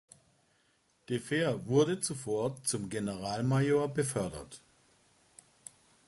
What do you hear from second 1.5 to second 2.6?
wurde zuvor